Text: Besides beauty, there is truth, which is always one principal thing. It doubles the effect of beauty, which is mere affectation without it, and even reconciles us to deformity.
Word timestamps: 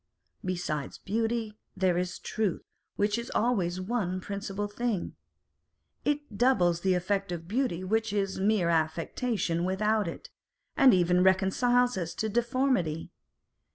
Besides 0.43 0.97
beauty, 0.97 1.59
there 1.77 1.95
is 1.95 2.17
truth, 2.17 2.63
which 2.95 3.19
is 3.19 3.29
always 3.35 3.79
one 3.79 4.19
principal 4.19 4.67
thing. 4.67 5.15
It 6.03 6.39
doubles 6.39 6.81
the 6.81 6.95
effect 6.95 7.31
of 7.31 7.47
beauty, 7.47 7.83
which 7.83 8.11
is 8.11 8.39
mere 8.39 8.69
affectation 8.69 9.63
without 9.63 10.07
it, 10.07 10.31
and 10.75 10.91
even 10.91 11.21
reconciles 11.21 11.99
us 11.99 12.15
to 12.15 12.29
deformity. 12.29 13.11